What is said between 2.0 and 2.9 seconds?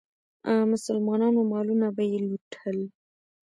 یې لوټل.